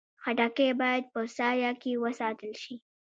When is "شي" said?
2.63-2.75